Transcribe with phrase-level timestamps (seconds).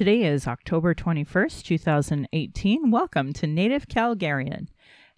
[0.00, 2.90] Today is October 21st, 2018.
[2.90, 4.68] Welcome to Native Calgarian.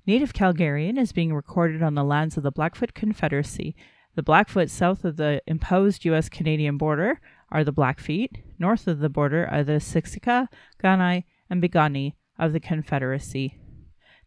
[0.09, 3.77] Native Calgarian is being recorded on the lands of the Blackfoot Confederacy.
[4.17, 6.29] The Blackfoot south of the imposed U.S.
[6.29, 7.21] Canadian border
[7.53, 10.49] are the Blackfeet, north of the border are the Siksika,
[10.83, 13.61] Kainai, and Piikani of the Confederacy.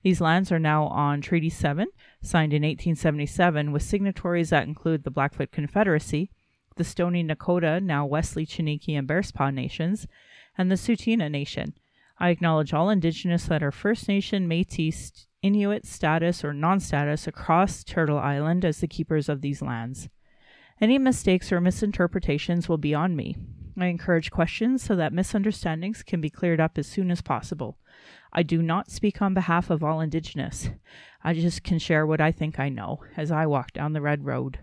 [0.04, 1.86] These lands are now on Treaty 7,
[2.22, 6.32] signed in 1877, with signatories that include the Blackfoot Confederacy,
[6.78, 10.08] the Stoney Nakoda, now Wesley Chiniki and Bearspaw nations,
[10.58, 11.74] and the Tsuut'ina Nation.
[12.20, 17.84] I acknowledge all Indigenous that are First Nation, Métis, Inuit status or non status across
[17.84, 20.10] Turtle Island as the keepers of these lands.
[20.82, 23.38] Any mistakes or misinterpretations will be on me.
[23.78, 27.78] I encourage questions so that misunderstandings can be cleared up as soon as possible.
[28.34, 30.70] I do not speak on behalf of all Indigenous.
[31.24, 34.26] I just can share what I think I know as I walk down the red
[34.26, 34.60] road.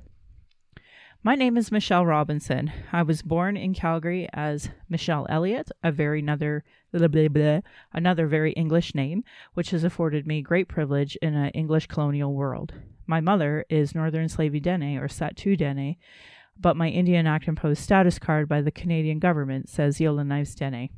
[1.24, 2.72] My name is Michelle Robinson.
[2.90, 7.60] I was born in Calgary as Michelle Elliott, a very another blah, blah, blah,
[7.92, 9.22] another very English name,
[9.54, 12.74] which has afforded me great privilege in an English colonial world.
[13.06, 15.94] My mother is Northern Slavey Dene or Sahtu Dene,
[16.58, 20.88] but my Indian Act imposed status card by the Canadian government says Yellowknives Dene.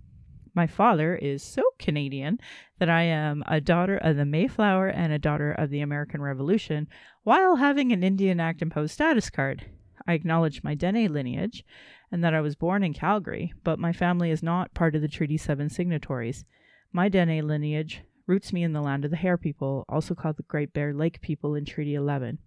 [0.55, 2.41] My father is so Canadian
[2.79, 6.89] that I am a daughter of the Mayflower and a daughter of the American Revolution
[7.25, 9.67] while having an Indian Act imposed status card.
[10.07, 11.65] I acknowledge my Dene lineage
[12.13, 15.09] and that I was born in Calgary, but my family is not part of the
[15.09, 16.45] Treaty 7 signatories.
[16.93, 20.43] My Dene lineage roots me in the land of the Hare people, also called the
[20.45, 22.39] Great Bear Lake people in Treaty 11.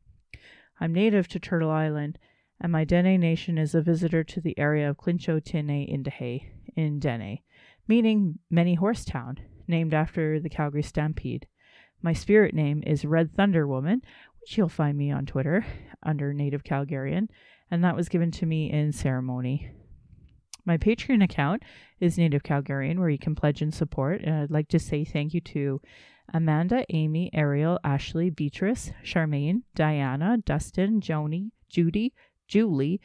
[0.80, 2.18] I'm native to Turtle Island,
[2.62, 7.00] and my Dene nation is a visitor to the area of Clincho Tene Indahe in
[7.00, 7.40] Dene,
[7.88, 11.48] meaning Many Horse Town, named after the Calgary Stampede.
[12.02, 14.02] My spirit name is Red Thunder Woman,
[14.56, 15.66] you'll find me on Twitter
[16.04, 17.28] under Native Calgarian,
[17.70, 19.72] and that was given to me in ceremony.
[20.64, 21.64] My Patreon account
[22.00, 24.22] is Native Calgarian, where you can pledge and support.
[24.22, 25.82] And I'd like to say thank you to
[26.34, 32.14] Amanda, Amy, Ariel, Ashley, Beatrice, Charmaine, Diana, Dustin, Joni, Judy,
[32.48, 33.00] Julie,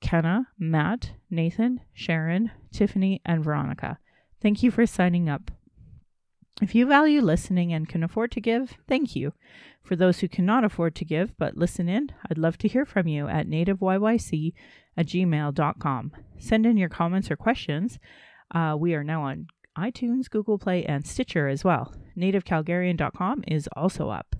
[0.00, 3.98] Kenna, Matt, Nathan, Sharon, Tiffany, and Veronica.
[4.42, 5.50] Thank you for signing up.
[6.60, 9.32] If you value listening and can afford to give, thank you.
[9.86, 13.06] For those who cannot afford to give but listen in, I'd love to hear from
[13.06, 14.52] you at nativeyyc
[14.96, 16.12] at gmail.com.
[16.40, 18.00] Send in your comments or questions.
[18.52, 19.46] Uh, we are now on
[19.78, 21.94] iTunes, Google Play, and Stitcher as well.
[22.18, 24.34] NativeCalgarian.com is also up.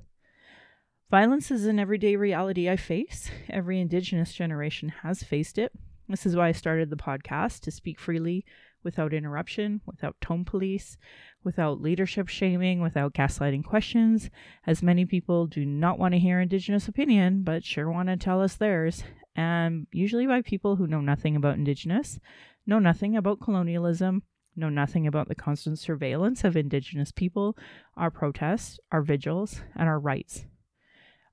[1.13, 3.31] Violence is an everyday reality I face.
[3.49, 5.71] Every Indigenous generation has faced it.
[6.09, 8.45] This is why I started the podcast to speak freely
[8.87, 10.97] without interruption, without tone police,
[11.43, 14.31] without leadership shaming, without gaslighting questions,
[14.65, 18.41] as many people do not want to hear Indigenous opinion, but sure want to tell
[18.41, 19.03] us theirs,
[19.35, 22.21] and usually by people who know nothing about Indigenous,
[22.65, 24.23] know nothing about colonialism,
[24.55, 27.57] know nothing about the constant surveillance of Indigenous people,
[27.97, 30.47] our protests, our vigils, and our rights.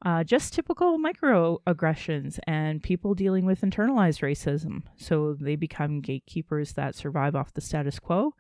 [0.06, 4.82] Uh, just typical microaggressions and people dealing with internalized racism.
[4.98, 8.34] So they become gatekeepers that survive off the status quo,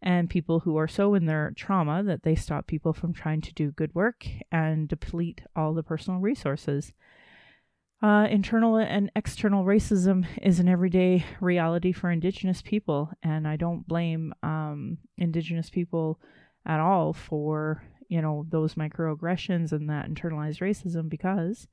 [0.00, 3.52] and people who are so in their trauma that they stop people from trying to
[3.52, 6.92] do good work and deplete all the personal resources.
[8.00, 13.88] Uh, internal and external racism is an everyday reality for Indigenous people, and I don't
[13.88, 16.20] blame um, Indigenous people
[16.64, 21.68] at all for you know, those microaggressions and that internalized racism because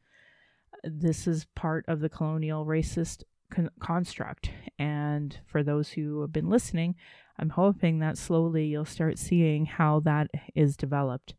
[0.84, 4.50] this is part of the colonial racist con- construct.
[4.78, 6.96] And for those who have been listening,
[7.40, 11.36] I'm hoping that slowly you'll start seeing how that is developed.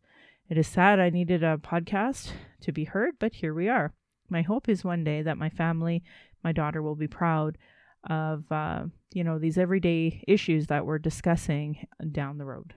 [0.48, 2.30] It is sad I needed a podcast
[2.60, 3.92] to be heard, but here we are.
[4.28, 6.02] My hope is one day that my family,
[6.42, 7.58] my daughter, will be proud
[8.08, 12.74] of uh, you know these everyday issues that we're discussing down the road.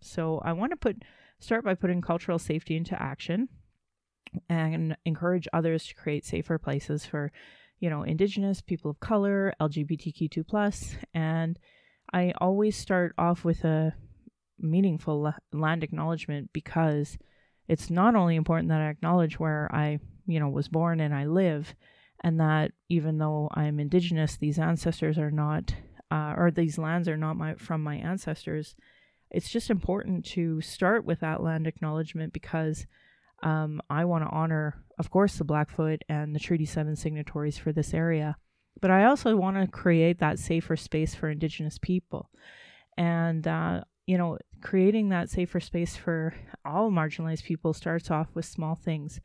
[0.00, 1.02] So I want to put
[1.40, 3.48] Start by putting cultural safety into action
[4.48, 7.32] and encourage others to create safer places for,
[7.80, 11.58] you know, indigenous, people of color, LGBTQ2 plus, and
[12.12, 13.94] I always start off with a
[14.58, 17.16] meaningful land acknowledgement because
[17.68, 21.24] it's not only important that I acknowledge where I, you know, was born and I
[21.24, 21.74] live,
[22.22, 25.74] and that even though I'm indigenous, these ancestors are not,
[26.10, 28.76] uh, or these lands are not my from my ancestors
[29.30, 32.86] it's just important to start with that land acknowledgement because
[33.42, 37.72] um, I want to honor, of course, the Blackfoot and the Treaty 7 signatories for
[37.72, 38.36] this area.
[38.80, 42.30] But I also want to create that safer space for Indigenous people.
[42.96, 46.34] And, uh, you know, creating that safer space for
[46.64, 49.20] all marginalized people starts off with small things.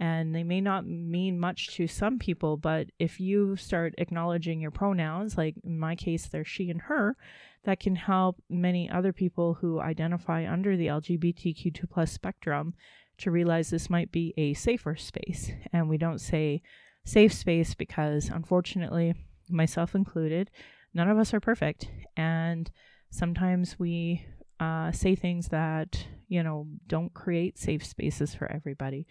[0.00, 4.70] And they may not mean much to some people, but if you start acknowledging your
[4.70, 7.16] pronouns, like in my case, they're she and her,
[7.64, 12.74] that can help many other people who identify under the LGBTQ2 plus spectrum
[13.18, 15.50] to realize this might be a safer space.
[15.72, 16.62] And we don't say
[17.04, 19.14] safe space because, unfortunately,
[19.50, 20.50] myself included,
[20.94, 21.88] none of us are perfect.
[22.16, 22.70] And
[23.10, 24.24] sometimes we
[24.60, 29.06] uh, say things that, you know, don't create safe spaces for everybody.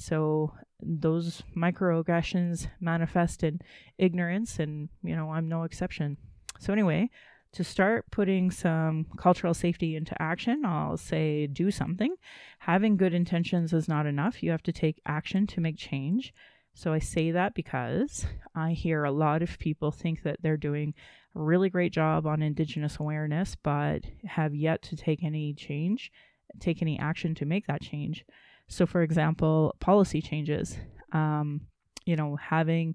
[0.00, 3.60] So those microaggressions manifest in
[3.98, 6.16] ignorance, and, you know, I'm no exception.
[6.58, 7.10] So, anyway,
[7.52, 12.14] to start putting some cultural safety into action, I'll say do something.
[12.60, 14.42] Having good intentions is not enough.
[14.42, 16.32] You have to take action to make change.
[16.72, 18.24] So I say that because
[18.54, 20.94] I hear a lot of people think that they're doing
[21.36, 26.10] a really great job on Indigenous awareness, but have yet to take any change,
[26.58, 28.24] take any action to make that change.
[28.70, 30.78] So, for example, policy changes,
[31.12, 31.62] um,
[32.06, 32.94] you know, having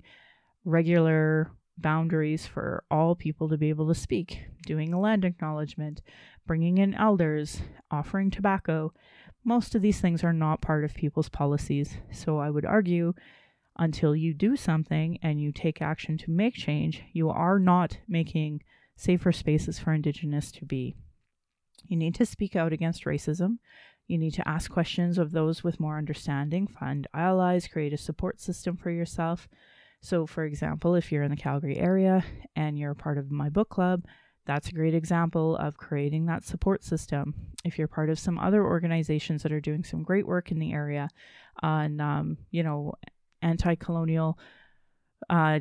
[0.63, 6.01] regular boundaries for all people to be able to speak, doing a land acknowledgement,
[6.47, 7.61] bringing in elders,
[7.91, 8.93] offering tobacco.
[9.43, 11.97] Most of these things are not part of people's policies.
[12.09, 13.13] So I would argue
[13.77, 18.63] until you do something and you take action to make change, you are not making
[18.95, 20.95] safer spaces for Indigenous to be.
[21.85, 23.57] You need to speak out against racism.
[24.07, 28.39] You need to ask questions of those with more understanding, find allies, create a support
[28.39, 29.47] system for yourself
[30.05, 32.23] so, for example, if you're in the Calgary area
[32.55, 34.03] and you're part of my book club,
[34.45, 37.33] that's a great example of creating that support system.
[37.63, 40.73] If you're part of some other organizations that are doing some great work in the
[40.73, 41.09] area
[41.63, 42.93] on, um, you know,
[43.41, 44.37] anti colonial
[45.27, 45.57] uh,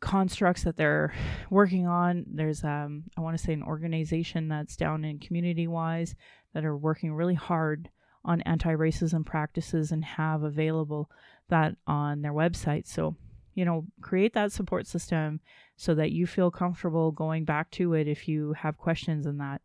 [0.00, 1.12] constructs that they're
[1.50, 6.14] working on, there's, um, I want to say, an organization that's down in community wise
[6.54, 7.88] that are working really hard
[8.24, 11.10] on anti racism practices and have available
[11.48, 12.86] that on their website.
[12.86, 13.16] So,
[13.54, 15.40] you know, create that support system
[15.76, 19.62] so that you feel comfortable going back to it if you have questions in that.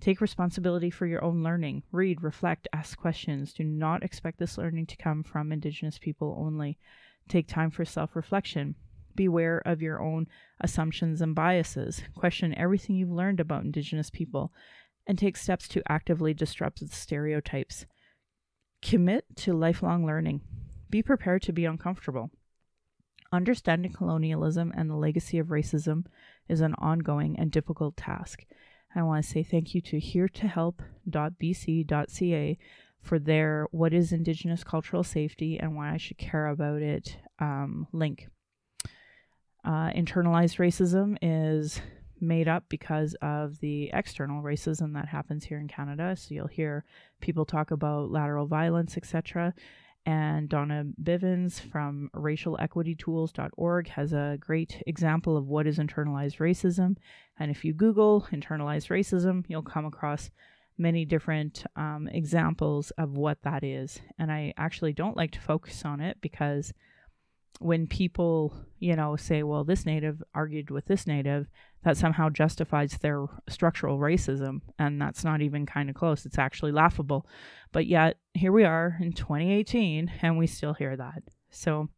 [0.00, 1.82] Take responsibility for your own learning.
[1.90, 3.52] Read, reflect, ask questions.
[3.52, 6.78] Do not expect this learning to come from Indigenous people only.
[7.28, 8.76] Take time for self reflection.
[9.16, 10.28] Beware of your own
[10.60, 12.02] assumptions and biases.
[12.14, 14.52] Question everything you've learned about Indigenous people
[15.08, 17.86] and take steps to actively disrupt the stereotypes.
[18.82, 20.42] Commit to lifelong learning.
[20.90, 22.30] Be prepared to be uncomfortable.
[23.32, 26.04] Understanding colonialism and the legacy of racism
[26.48, 28.44] is an ongoing and difficult task.
[28.94, 32.58] I want to say thank you to heretohelp.bc.ca
[33.00, 37.86] for their What is Indigenous Cultural Safety and Why I Should Care About It um,
[37.92, 38.28] link.
[39.64, 41.80] Uh, internalized racism is
[42.20, 46.16] made up because of the external racism that happens here in Canada.
[46.16, 46.84] So you'll hear
[47.20, 49.54] people talk about lateral violence, etc.
[50.06, 56.96] And Donna Bivens from racialequitytools.org has a great example of what is internalized racism.
[57.38, 60.30] And if you Google internalized racism, you'll come across
[60.78, 64.00] many different um, examples of what that is.
[64.18, 66.72] And I actually don't like to focus on it because
[67.60, 71.48] when people, you know, say, well, this native argued with this native,
[71.84, 74.60] that somehow justifies their structural racism.
[74.78, 76.26] And that's not even kind of close.
[76.26, 77.26] It's actually laughable.
[77.72, 81.22] But yet, here we are in 2018, and we still hear that.
[81.50, 81.88] So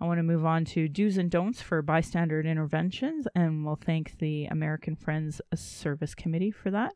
[0.00, 4.18] I want to move on to do's and don'ts for bystander interventions, and we'll thank
[4.18, 6.94] the American Friends Service Committee for that.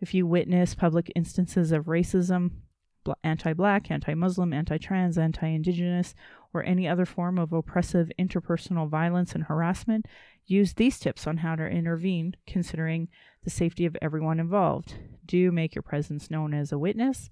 [0.00, 2.50] If you witness public instances of racism,
[3.22, 6.14] anti black, anti Muslim, anti trans, anti indigenous,
[6.54, 10.06] or any other form of oppressive interpersonal violence and harassment,
[10.46, 13.08] use these tips on how to intervene, considering
[13.44, 14.94] the safety of everyone involved.
[15.24, 17.30] Do make your presence known as a witness.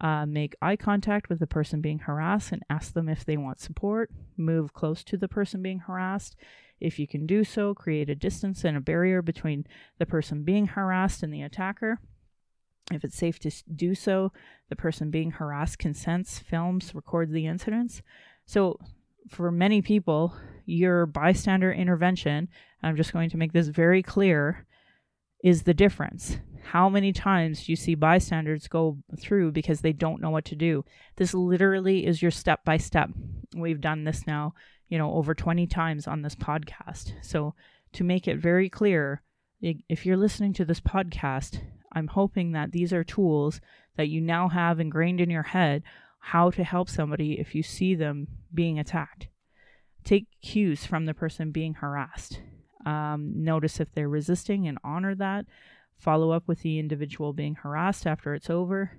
[0.00, 3.60] Uh, make eye contact with the person being harassed and ask them if they want
[3.60, 4.10] support.
[4.36, 6.34] Move close to the person being harassed.
[6.80, 9.66] If you can do so, create a distance and a barrier between
[9.98, 12.00] the person being harassed and the attacker.
[12.90, 14.32] If it's safe to do so,
[14.68, 18.02] the person being harassed consents, films, records the incidents.
[18.46, 18.78] So,
[19.28, 20.34] for many people,
[20.66, 22.48] your bystander intervention,
[22.82, 24.66] I'm just going to make this very clear,
[25.42, 26.38] is the difference.
[26.62, 30.56] How many times do you see bystanders go through because they don't know what to
[30.56, 30.84] do?
[31.16, 33.10] This literally is your step by step.
[33.54, 34.54] We've done this now,
[34.88, 37.12] you know, over 20 times on this podcast.
[37.22, 37.54] So,
[37.92, 39.22] to make it very clear,
[39.60, 41.60] if you're listening to this podcast,
[41.92, 43.60] I'm hoping that these are tools
[43.96, 45.82] that you now have ingrained in your head
[46.24, 49.26] how to help somebody if you see them being attacked.
[50.04, 52.40] Take cues from the person being harassed.
[52.86, 55.46] Um, notice if they're resisting and honor that.
[55.98, 58.92] Follow up with the individual being harassed after it's over.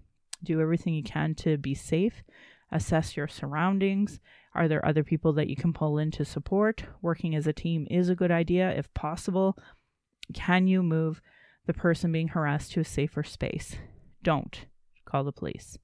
[0.44, 2.24] Do everything you can to be safe.
[2.72, 4.20] Assess your surroundings.
[4.54, 6.84] Are there other people that you can pull in to support?
[7.02, 9.58] Working as a team is a good idea if possible.
[10.34, 11.22] Can you move
[11.66, 13.78] the person being harassed to a safer space?
[14.24, 14.66] Don't
[15.06, 15.78] call the police.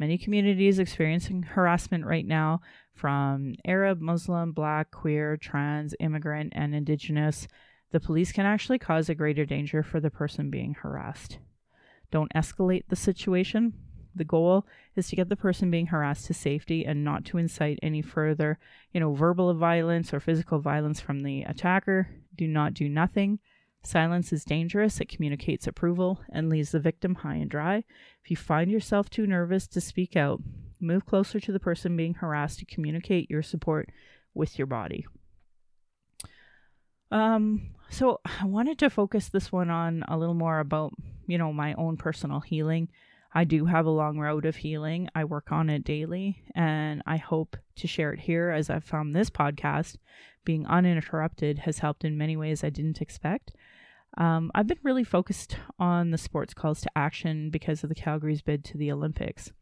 [0.00, 2.62] Many communities experiencing harassment right now
[2.94, 7.46] from Arab, Muslim, Black, queer, trans, immigrant, and Indigenous.
[7.90, 11.38] The police can actually cause a greater danger for the person being harassed.
[12.10, 13.74] Don't escalate the situation.
[14.14, 14.66] The goal
[14.96, 18.58] is to get the person being harassed to safety and not to incite any further,
[18.94, 22.08] you know, verbal violence or physical violence from the attacker.
[22.34, 23.38] Do not do nothing.
[23.82, 25.00] Silence is dangerous.
[25.00, 27.84] It communicates approval and leaves the victim high and dry.
[28.24, 30.40] If you find yourself too nervous to speak out,
[30.80, 33.90] move closer to the person being harassed to communicate your support
[34.34, 35.06] with your body.
[37.10, 40.92] Um, so I wanted to focus this one on a little more about,
[41.26, 42.88] you know, my own personal healing.
[43.32, 45.08] I do have a long road of healing.
[45.14, 49.14] I work on it daily, and I hope to share it here as I've found
[49.14, 49.96] this podcast
[50.44, 53.52] being uninterrupted has helped in many ways I didn't expect.
[54.18, 58.42] Um, I've been really focused on the sports calls to action because of the Calgary's
[58.42, 59.52] bid to the Olympics.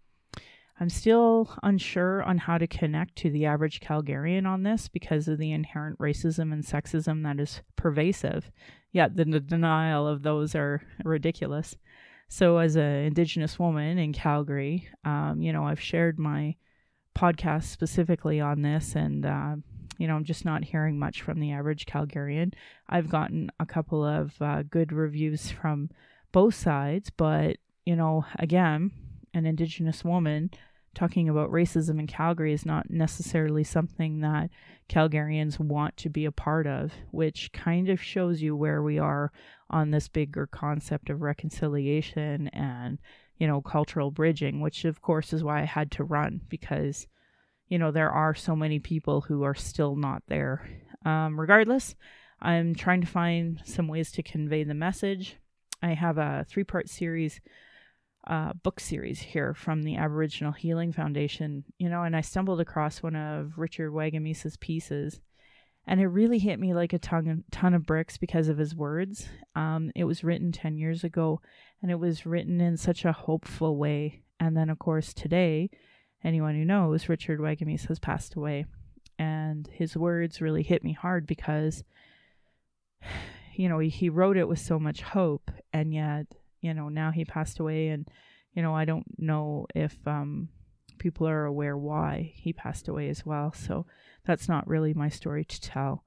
[0.81, 5.39] I'm still unsure on how to connect to the average Calgarian on this because of
[5.39, 8.51] the inherent racism and sexism that is pervasive.
[8.93, 11.77] Yet the denial of those are ridiculous.
[12.29, 16.57] So, as an Indigenous woman in Calgary, um, you know, I've shared my
[17.17, 19.57] podcast specifically on this, and uh,
[19.99, 22.55] you know, I'm just not hearing much from the average Calgarian.
[22.89, 25.91] I've gotten a couple of uh, good reviews from
[26.33, 28.93] both sides, but you know, again,
[29.35, 30.51] an Indigenous woman
[30.95, 34.51] talking about racism in Calgary is not necessarily something that
[34.89, 39.31] Calgarians want to be a part of, which kind of shows you where we are
[39.71, 42.99] on this bigger concept of reconciliation and,
[43.37, 47.07] you know, cultural bridging, which of course is why I had to run because,
[47.69, 50.69] you know, there are so many people who are still not there.
[51.05, 51.95] Um, regardless,
[52.41, 55.37] I'm trying to find some ways to convey the message.
[55.83, 57.41] I have a three part series
[58.27, 63.03] uh, book series here from the Aboriginal Healing Foundation, you know, and I stumbled across
[63.03, 65.21] one of Richard Wagamese's pieces,
[65.87, 69.29] and it really hit me like a ton, ton of bricks because of his words.
[69.55, 71.41] Um, it was written 10 years ago,
[71.81, 74.23] and it was written in such a hopeful way.
[74.39, 75.71] And then, of course, today,
[76.25, 78.67] anyone who knows, Richard Wagamese has passed away.
[79.19, 81.83] And his words really hit me hard because,
[83.55, 86.27] you know, he, he wrote it with so much hope, and yet
[86.61, 88.09] you know, now he passed away and,
[88.53, 90.49] you know, I don't know if um,
[90.99, 93.53] people are aware why he passed away as well.
[93.53, 93.87] So
[94.25, 96.05] that's not really my story to tell.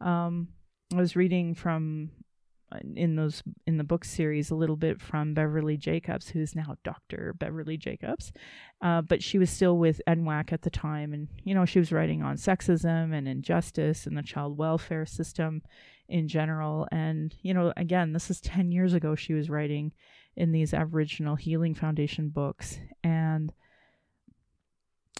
[0.00, 0.48] Um,
[0.92, 2.10] I was reading from
[2.94, 7.34] in those in the book series a little bit from Beverly Jacobs, who's now Dr.
[7.38, 8.32] Beverly Jacobs,
[8.82, 11.92] uh, but she was still with NWAC at the time, and you know she was
[11.92, 15.62] writing on sexism and injustice and the child welfare system
[16.08, 16.86] in general.
[16.90, 19.92] And, you know, again, this is 10 years ago she was writing
[20.36, 22.78] in these Aboriginal Healing Foundation books.
[23.02, 23.52] And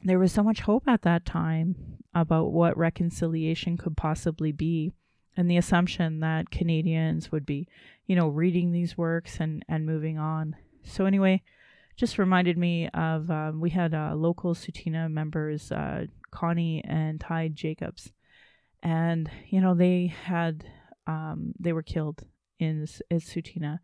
[0.02, 4.92] there was so much hope at that time about what reconciliation could possibly be
[5.37, 7.69] and the assumption that Canadians would be,
[8.07, 10.57] you know, reading these works and, and moving on.
[10.85, 11.43] So, anyway,
[11.97, 17.49] just reminded me of um, we had uh, local Tsuut'ina members, uh, Connie and Ty
[17.49, 18.12] Jacobs,
[18.83, 20.64] and you know they had
[21.07, 22.25] um, they were killed
[22.59, 23.79] in in Tsuut'ina.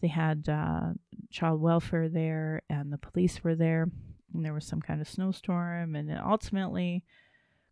[0.00, 0.92] They had uh,
[1.30, 3.88] child welfare there, and the police were there.
[4.34, 7.02] And there was some kind of snowstorm, and ultimately,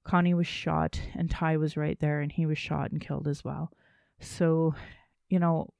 [0.06, 3.44] Connie was shot, and Ty was right there, and he was shot and killed as
[3.44, 3.72] well.
[4.20, 4.74] So,
[5.28, 5.72] you know.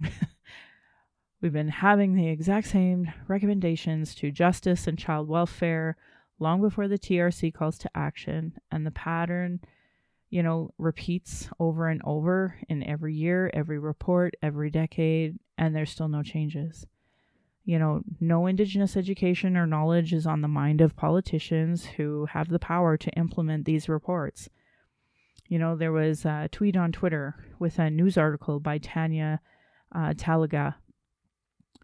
[1.40, 5.96] We've been having the exact same recommendations to justice and child welfare
[6.40, 9.60] long before the TRC calls to action, and the pattern
[10.30, 15.90] you know, repeats over and over in every year, every report, every decade, and there's
[15.90, 16.86] still no changes.
[17.68, 22.48] You know, no Indigenous education or knowledge is on the mind of politicians who have
[22.48, 24.48] the power to implement these reports.
[25.48, 29.40] You know, there was a tweet on Twitter with a news article by Tanya
[29.94, 30.76] uh, Talaga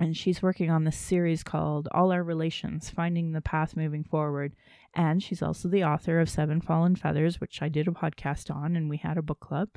[0.01, 4.55] and she's working on this series called All Our Relations Finding the Path Moving Forward.
[4.93, 8.75] And she's also the author of Seven Fallen Feathers, which I did a podcast on,
[8.75, 9.69] and we had a book club.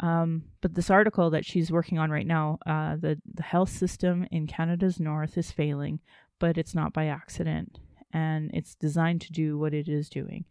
[0.00, 4.26] Um, but this article that she's working on right now, uh, the, the health system
[4.30, 6.00] in Canada's north is failing,
[6.38, 7.78] but it's not by accident.
[8.12, 10.44] And it's designed to do what it is doing.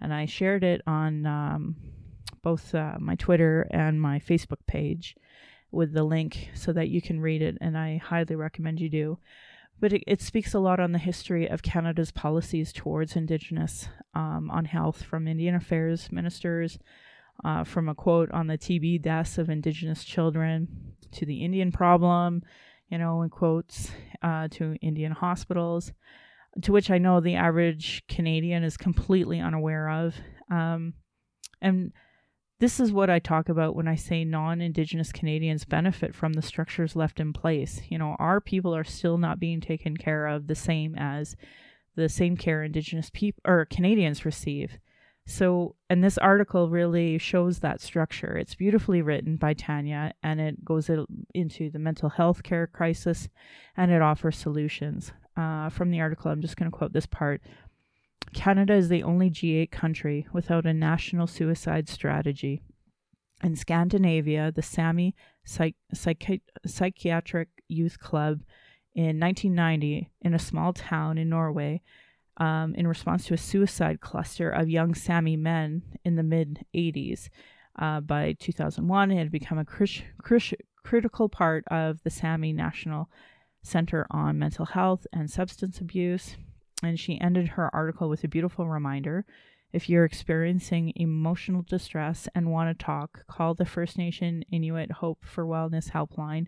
[0.00, 1.76] And I shared it on um,
[2.42, 5.16] both uh, my Twitter and my Facebook page.
[5.70, 9.18] with the link so that you can read it, and I highly recommend you do.
[9.78, 14.50] But it, it speaks a lot on the history of Canada's policies towards Indigenous um,
[14.50, 16.78] on health from Indian Affairs ministers,
[17.44, 22.42] uh, from a quote on the TB deaths of Indigenous children to the Indian problem,
[22.88, 23.90] you know, in quotes,
[24.22, 25.92] uh, to Indian hospitals,
[26.62, 30.14] to which I know the average Canadian is completely unaware of.
[30.50, 30.94] Um,
[31.60, 31.92] and
[32.58, 36.42] this is what I talk about when I say non Indigenous Canadians benefit from the
[36.42, 37.82] structures left in place.
[37.88, 41.36] You know, our people are still not being taken care of the same as
[41.96, 44.78] the same care Indigenous people or Canadians receive.
[45.28, 48.36] So, and this article really shows that structure.
[48.36, 50.88] It's beautifully written by Tanya and it goes
[51.34, 53.28] into the mental health care crisis
[53.76, 55.12] and it offers solutions.
[55.36, 57.42] Uh, from the article, I'm just going to quote this part
[58.34, 62.62] Canada is the only G8 country without a national suicide strategy.
[63.42, 65.14] In Scandinavia, the Sami
[65.44, 68.42] Psych- Psychi- Psychiatric Youth Club
[68.94, 71.82] in 1990, in a small town in Norway,
[72.38, 77.28] um, in response to a suicide cluster of young Sami men in the mid 80s.
[77.78, 79.64] Uh, by 2001, it had become a
[80.82, 83.10] critical part of the Sami National
[83.62, 86.36] Center on Mental Health and Substance Abuse.
[86.82, 89.26] And she ended her article with a beautiful reminder
[89.72, 95.24] if you're experiencing emotional distress and want to talk, call the First Nation Inuit Hope
[95.24, 96.46] for Wellness helpline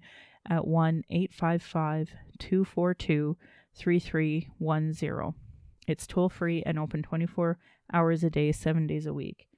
[0.49, 3.37] at 1 855 242
[3.75, 5.48] 3310.
[5.89, 7.59] It's toll free and open 24
[7.93, 9.49] hours a day, seven days a week.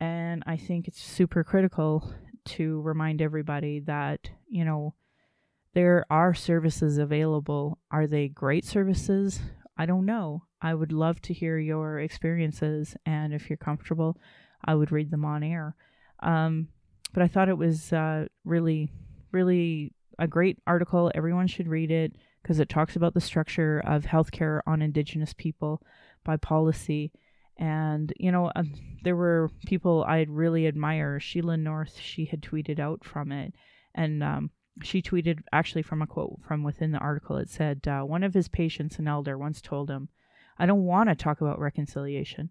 [0.00, 2.12] And I think it's super critical
[2.44, 4.94] to remind everybody that, you know,
[5.72, 7.78] there are services available.
[7.90, 9.40] Are they great services?
[9.76, 10.44] I don't know.
[10.60, 14.16] I would love to hear your experiences, and if you're comfortable,
[14.64, 15.74] I would read them on air.
[16.20, 16.68] Um,
[17.12, 18.90] but I thought it was uh, really,
[19.32, 21.10] really a great article.
[21.14, 22.14] Everyone should read it
[22.44, 25.80] because it talks about the structure of healthcare on Indigenous people
[26.24, 27.10] by policy.
[27.56, 28.64] And, you know, uh,
[29.02, 31.18] there were people I'd really admire.
[31.18, 33.54] Sheila North, she had tweeted out from it.
[33.94, 34.50] And um,
[34.82, 37.38] she tweeted actually from a quote from within the article.
[37.38, 40.10] It said, uh, One of his patients, an elder, once told him,
[40.58, 42.50] I don't want to talk about reconciliation.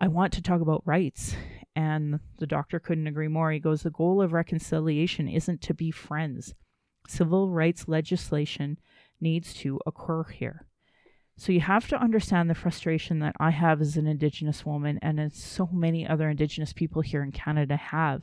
[0.00, 1.36] I want to talk about rights.
[1.76, 3.52] And the doctor couldn't agree more.
[3.52, 6.54] He goes, The goal of reconciliation isn't to be friends.
[7.06, 8.78] Civil rights legislation
[9.22, 10.66] needs to occur here.
[11.36, 15.18] So you have to understand the frustration that I have as an Indigenous woman and
[15.18, 18.22] as so many other Indigenous people here in Canada have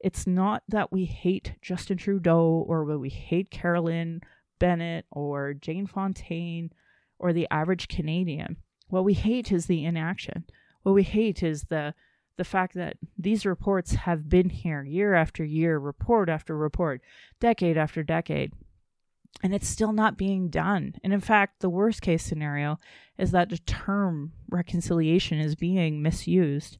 [0.00, 4.20] it's not that we hate Justin Trudeau or that we hate Carolyn
[4.58, 6.70] Bennett or Jane Fontaine
[7.18, 8.56] or the average Canadian.
[8.88, 10.44] What we hate is the inaction.
[10.82, 11.94] What we hate is the
[12.36, 17.00] the fact that these reports have been here year after year, report after report,
[17.40, 18.52] decade after decade,
[19.42, 20.94] and it's still not being done.
[21.04, 22.78] And in fact, the worst case scenario
[23.18, 26.78] is that the term reconciliation is being misused.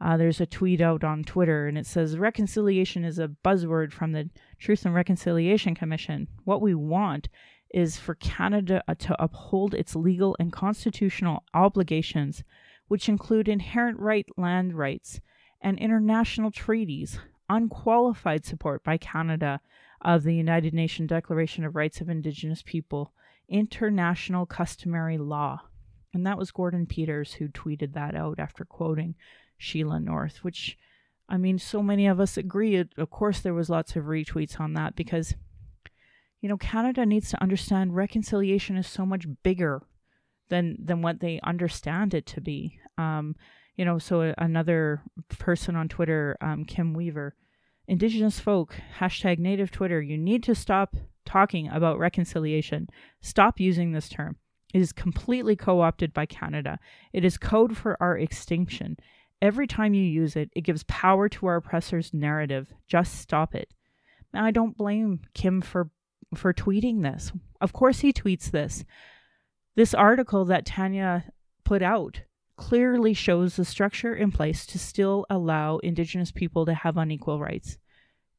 [0.00, 4.12] Uh, there's a tweet out on Twitter and it says reconciliation is a buzzword from
[4.12, 6.28] the Truth and Reconciliation Commission.
[6.44, 7.28] What we want
[7.72, 12.44] is for Canada uh, to uphold its legal and constitutional obligations,
[12.88, 15.20] which include inherent right land rights
[15.60, 19.60] and international treaties, unqualified support by Canada
[20.04, 23.12] of the United Nations Declaration of Rights of Indigenous People,
[23.48, 25.62] international customary law.
[26.12, 29.14] And that was Gordon Peters who tweeted that out after quoting
[29.58, 30.78] Sheila North, which
[31.28, 32.76] I mean, so many of us agree.
[32.76, 35.34] Of course, there was lots of retweets on that because,
[36.40, 39.82] you know, Canada needs to understand reconciliation is so much bigger
[40.50, 42.78] than than what they understand it to be.
[42.98, 43.36] Um,
[43.74, 45.02] you know, so another
[45.38, 47.34] person on Twitter, um, Kim Weaver,
[47.86, 50.00] Indigenous folk hashtag Native Twitter.
[50.00, 52.88] You need to stop talking about reconciliation.
[53.20, 54.36] Stop using this term.
[54.72, 56.78] It is completely co opted by Canada.
[57.12, 58.96] It is code for our extinction.
[59.40, 62.72] Every time you use it, it gives power to our oppressor's narrative.
[62.88, 63.68] Just stop it.
[64.32, 65.90] Now, I don't blame Kim for
[66.34, 67.30] for tweeting this.
[67.60, 68.84] Of course he tweets this.
[69.76, 71.24] This article that Tanya
[71.64, 72.22] put out
[72.56, 77.78] clearly shows the structure in place to still allow indigenous people to have unequal rights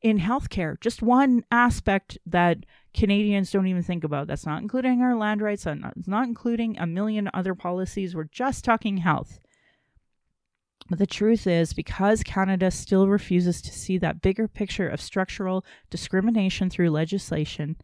[0.02, 0.80] in healthcare.
[0.80, 2.60] Just one aspect that
[2.94, 4.28] Canadians don't even think about.
[4.28, 8.16] That's not including our land rights, it's not including a million other policies.
[8.16, 9.40] We're just talking health.
[10.88, 15.66] But the truth is, because Canada still refuses to see that bigger picture of structural
[15.90, 17.76] discrimination through legislation,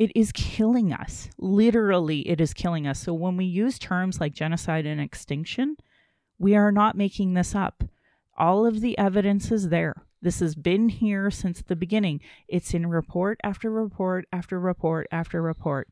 [0.00, 1.28] it is killing us.
[1.36, 3.00] Literally, it is killing us.
[3.00, 5.76] So when we use terms like genocide and extinction,
[6.38, 7.84] we are not making this up.
[8.38, 10.06] All of the evidence is there.
[10.22, 12.22] This has been here since the beginning.
[12.48, 15.86] It's in report after report after report after report.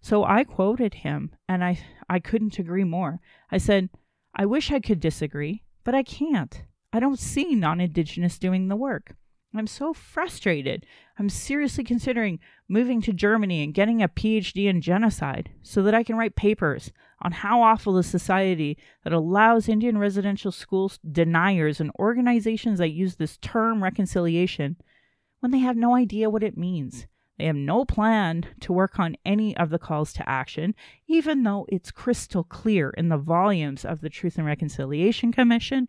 [0.00, 3.20] So I quoted him and I I couldn't agree more.
[3.52, 3.88] I said,
[4.34, 6.64] "I wish I could disagree, but I can't.
[6.92, 9.14] I don't see non-indigenous doing the work.
[9.56, 10.84] I'm so frustrated.
[11.18, 16.02] I'm seriously considering moving to Germany and getting a PhD in genocide so that I
[16.02, 16.90] can write papers
[17.22, 23.16] on how awful the society that allows Indian residential school deniers and organizations that use
[23.16, 24.76] this term reconciliation
[25.40, 27.06] when they have no idea what it means.
[27.38, 30.74] They have no plan to work on any of the calls to action,
[31.06, 35.88] even though it's crystal clear in the volumes of the Truth and Reconciliation Commission,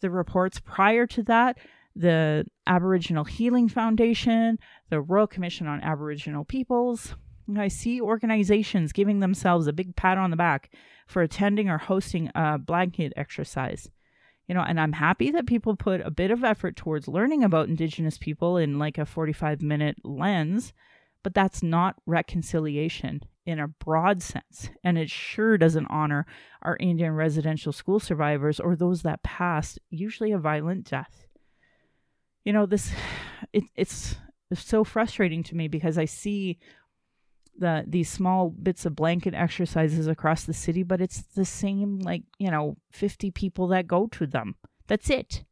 [0.00, 1.58] the reports prior to that,
[1.96, 4.58] the Aboriginal Healing Foundation,
[4.90, 7.14] the Royal Commission on Aboriginal Peoples.
[7.56, 10.72] I see organizations giving themselves a big pat on the back
[11.06, 13.90] for attending or hosting a blanket exercise.
[14.48, 17.68] You know, and I'm happy that people put a bit of effort towards learning about
[17.68, 20.72] Indigenous people in like a 45 minute lens,
[21.22, 24.70] but that's not reconciliation in a broad sense.
[24.82, 26.26] And it sure doesn't honor
[26.62, 31.26] our Indian residential school survivors or those that passed, usually a violent death
[32.44, 32.92] you know this
[33.52, 34.16] it, it's
[34.54, 36.58] so frustrating to me because i see
[37.58, 42.22] the these small bits of blanket exercises across the city but it's the same like
[42.38, 44.56] you know 50 people that go to them.
[44.86, 45.44] That's it.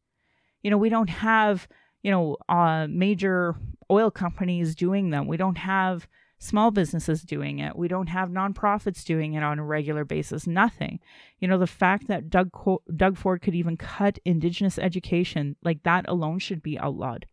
[0.61, 1.67] You know we don't have
[2.01, 3.55] you know uh, major
[3.89, 5.27] oil companies doing them.
[5.27, 6.07] We don't have
[6.43, 7.75] small businesses doing it.
[7.75, 10.45] We don't have nonprofits doing it on a regular basis.
[10.45, 10.99] Nothing.
[11.39, 15.83] You know, the fact that Doug Co- Doug Ford could even cut indigenous education, like
[15.83, 17.25] that alone should be outlawed.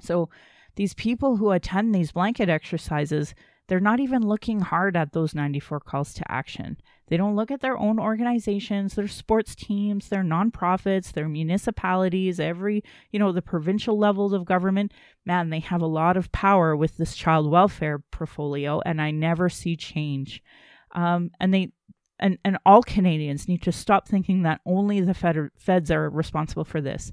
[0.00, 0.30] So
[0.76, 3.34] these people who attend these blanket exercises,
[3.72, 6.76] they're not even looking hard at those 94 calls to action.
[7.08, 12.84] They don't look at their own organizations, their sports teams, their nonprofits, their municipalities, every,
[13.12, 14.92] you know, the provincial levels of government.
[15.24, 19.48] Man, they have a lot of power with this child welfare portfolio, and I never
[19.48, 20.42] see change.
[20.94, 21.72] Um, and they,
[22.18, 26.66] and, and all Canadians need to stop thinking that only the fed, feds are responsible
[26.66, 27.10] for this.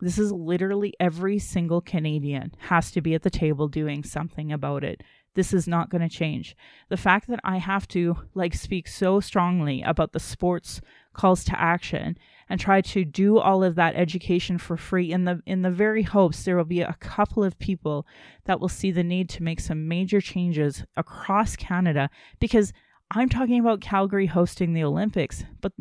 [0.00, 4.82] This is literally every single Canadian has to be at the table doing something about
[4.82, 5.02] it.
[5.34, 6.56] This is not going to change.
[6.88, 10.80] The fact that I have to like speak so strongly about the sports
[11.12, 12.16] calls to action
[12.48, 16.02] and try to do all of that education for free in the in the very
[16.02, 18.06] hopes there will be a couple of people
[18.44, 22.72] that will see the need to make some major changes across Canada because
[23.10, 25.72] I'm talking about Calgary hosting the Olympics, but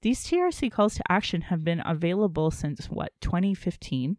[0.00, 4.16] these TRC calls to action have been available since what 2015.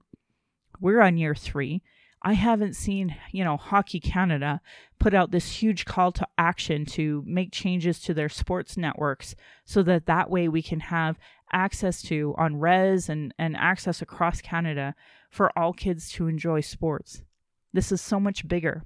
[0.80, 1.82] We're on year 3
[2.24, 4.62] I haven't seen, you know, Hockey Canada
[4.98, 9.84] put out this huge call to action to make changes to their sports networks so
[9.84, 11.20] that that way we can have
[11.52, 14.96] access to on res and, and access across Canada
[15.30, 17.24] for all kids to enjoy sports.
[17.74, 18.84] This is so much bigger.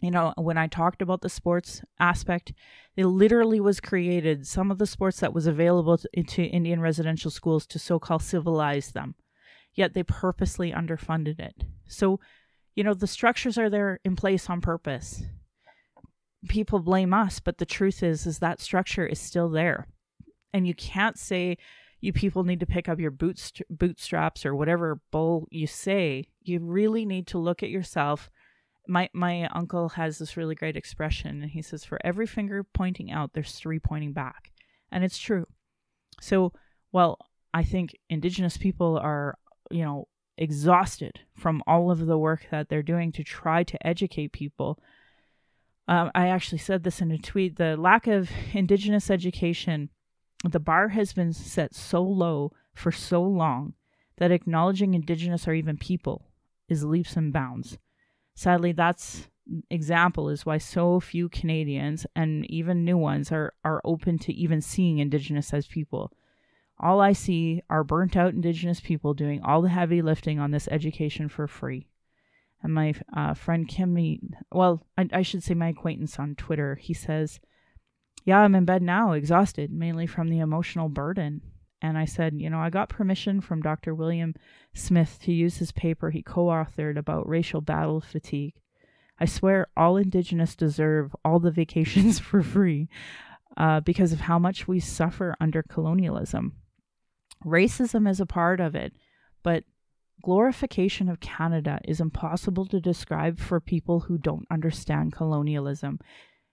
[0.00, 2.52] You know, when I talked about the sports aspect,
[2.96, 7.66] it literally was created some of the sports that was available to, Indian residential schools
[7.66, 9.14] to so called civilize them.
[9.74, 11.64] Yet they purposely underfunded it.
[11.86, 12.20] So
[12.74, 15.22] you know the structures are there in place on purpose.
[16.48, 19.86] People blame us but the truth is is that structure is still there.
[20.52, 21.58] And you can't say
[22.00, 26.28] you people need to pick up your boots bootstraps or whatever bull you say.
[26.42, 28.30] You really need to look at yourself.
[28.88, 33.10] My my uncle has this really great expression and he says for every finger pointing
[33.10, 34.50] out there's three pointing back.
[34.90, 35.46] And it's true.
[36.20, 36.52] So
[36.92, 37.18] well
[37.52, 39.36] i think indigenous people are
[39.70, 40.08] you know
[40.40, 44.78] exhausted from all of the work that they're doing to try to educate people.
[45.86, 49.90] Um, I actually said this in a tweet the lack of Indigenous education,
[50.42, 53.74] the bar has been set so low for so long
[54.16, 56.22] that acknowledging Indigenous or even people
[56.68, 57.78] is leaps and bounds.
[58.34, 59.28] Sadly, that's
[59.68, 64.60] example is why so few Canadians and even new ones are, are open to even
[64.60, 66.12] seeing Indigenous as people.
[66.82, 70.66] All I see are burnt out Indigenous people doing all the heavy lifting on this
[70.68, 71.88] education for free.
[72.62, 74.18] And my uh, friend Kimmy,
[74.50, 77.38] well, I, I should say my acquaintance on Twitter, he says,
[78.24, 81.42] Yeah, I'm in bed now, exhausted, mainly from the emotional burden.
[81.82, 83.94] And I said, You know, I got permission from Dr.
[83.94, 84.34] William
[84.74, 88.54] Smith to use his paper he co authored about racial battle fatigue.
[89.18, 92.88] I swear all Indigenous deserve all the vacations for free
[93.56, 96.54] uh, because of how much we suffer under colonialism.
[97.44, 98.92] Racism is a part of it,
[99.42, 99.64] but
[100.22, 105.98] glorification of Canada is impossible to describe for people who don't understand colonialism.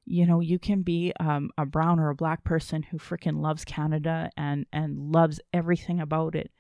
[0.05, 3.65] You know, you can be um, a brown or a black person who freaking loves
[3.65, 6.51] Canada and and loves everything about it.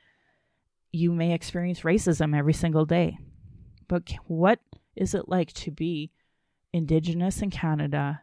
[0.91, 3.17] you may experience racism every single day.
[3.87, 4.59] But what
[4.95, 6.11] is it like to be
[6.73, 8.21] Indigenous in Canada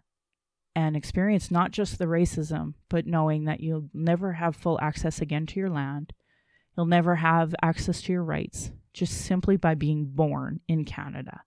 [0.75, 5.47] and experience not just the racism, but knowing that you'll never have full access again
[5.47, 6.13] to your land?
[6.77, 11.43] You'll never have access to your rights just simply by being born in Canada.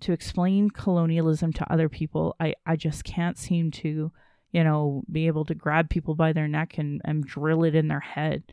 [0.00, 4.12] To explain colonialism to other people, I, I just can't seem to,
[4.52, 7.88] you know, be able to grab people by their neck and, and drill it in
[7.88, 8.44] their head.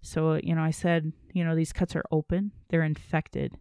[0.00, 3.56] So, you know, I said, you know, these cuts are open, they're infected,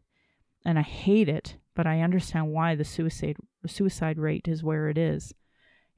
[0.66, 4.98] and I hate it, but I understand why the suicide suicide rate is where it
[4.98, 5.34] is.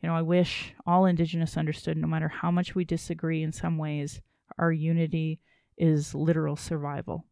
[0.04, 3.78] You know, I wish all Indigenous understood no matter how much we disagree in some
[3.78, 4.20] ways,
[4.58, 5.39] our unity
[5.78, 7.26] is literal survival.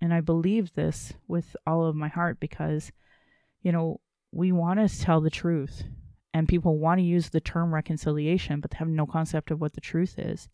[0.00, 2.90] And I believe this with all of my heart because,
[3.60, 4.00] you know,
[4.32, 5.84] we want to tell the truth
[6.32, 9.74] and people want to use the term reconciliation, but they have no concept of what
[9.74, 10.48] the truth is.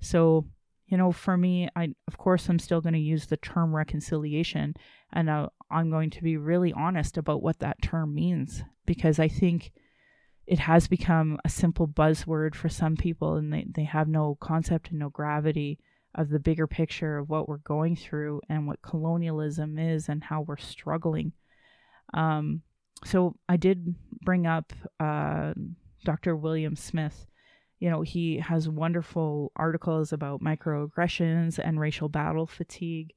[0.00, 0.46] So,
[0.86, 4.74] you know, for me, I, of course, I'm still going to use the term reconciliation
[5.12, 9.28] and uh, I'm going to be really honest about what that term means because I
[9.28, 9.72] think
[10.46, 14.90] it has become a simple buzzword for some people and they, they have no concept
[14.90, 15.78] and no gravity
[16.14, 20.42] of the bigger picture of what we're going through and what colonialism is and how
[20.42, 21.32] we're struggling.
[22.12, 22.62] Um,
[23.04, 25.54] so I did bring up uh,
[26.04, 26.36] Dr.
[26.36, 27.26] William Smith.
[27.78, 33.12] You know, he has wonderful articles about microaggressions and racial battle fatigue.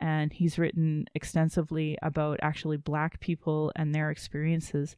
[0.00, 4.96] And he's written extensively about actually Black people and their experiences.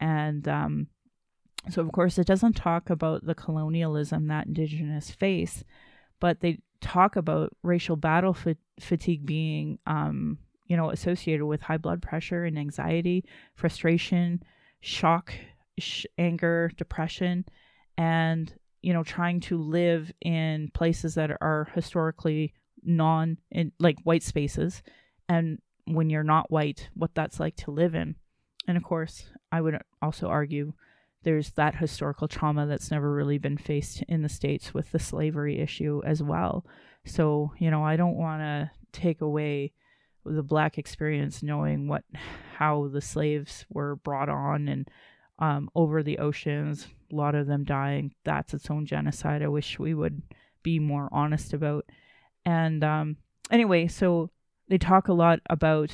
[0.00, 0.88] And um,
[1.68, 5.62] so, of course, it doesn't talk about the colonialism that Indigenous face,
[6.18, 11.76] but they talk about racial battle fa- fatigue being, um, you know, associated with high
[11.76, 14.42] blood pressure and anxiety, frustration,
[14.80, 15.34] shock,
[15.78, 17.44] sh- anger, depression,
[17.98, 24.22] and you know, trying to live in places that are historically non in like white
[24.22, 24.82] spaces,
[25.28, 28.14] and when you're not white, what that's like to live in.
[28.66, 30.72] And of course, I would also argue
[31.22, 35.58] there's that historical trauma that's never really been faced in the states with the slavery
[35.60, 36.64] issue as well.
[37.04, 39.72] So, you know, I don't want to take away
[40.24, 42.04] the black experience knowing what
[42.56, 44.88] how the slaves were brought on and
[45.38, 48.14] um, over the oceans, a lot of them dying.
[48.24, 49.42] That's its own genocide.
[49.42, 50.20] I wish we would
[50.62, 51.86] be more honest about.
[52.44, 53.16] And um,
[53.50, 54.30] anyway, so
[54.68, 55.90] they talk a lot about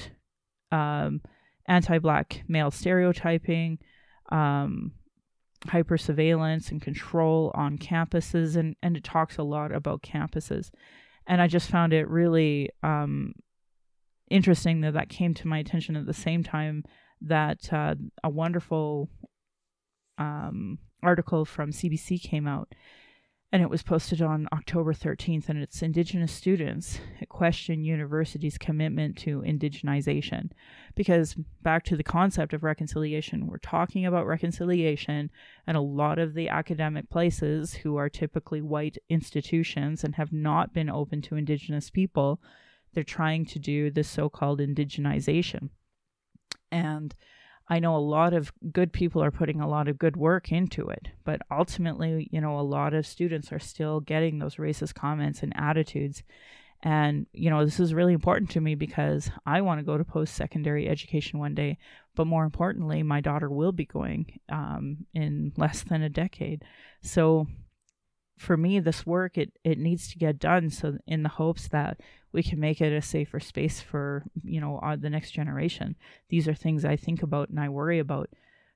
[0.73, 1.21] um,
[1.67, 3.79] anti-black male stereotyping,
[4.31, 4.93] um,
[5.69, 10.71] hyper surveillance and control on campuses and, and it talks a lot about campuses.
[11.27, 13.33] And i just found it really um,
[14.31, 16.85] interesting that that came to my attention at the same time
[17.21, 19.09] that uh, a wonderful
[20.19, 22.73] um, article from cbc came out
[23.53, 29.43] and it was posted on October 13th, and it's Indigenous students question university's commitment to
[29.43, 30.51] indigenization.
[30.95, 35.31] Because back to the concept of reconciliation, we're talking about reconciliation,
[35.67, 40.73] and a lot of the academic places who are typically white institutions and have not
[40.73, 42.41] been open to Indigenous people,
[42.95, 45.69] they're trying to do this so called indigenization.
[46.73, 47.15] And
[47.69, 50.89] I know a lot of good people are putting a lot of good work into
[50.89, 55.43] it, but ultimately, you know, a lot of students are still getting those racist comments
[55.43, 56.23] and attitudes.
[56.83, 60.05] And, you know, this is really important to me because I want to go to
[60.05, 61.79] post secondary education one day.
[62.15, 66.65] But more importantly, my daughter will be going um, in less than a decade.
[67.03, 67.49] So
[68.39, 70.71] for me, this work, it, it needs to get done.
[70.71, 72.01] So, in the hopes that
[72.37, 75.97] we can make it a safer space for you know uh, the next generation.
[76.29, 78.29] These are things i think about and i worry about.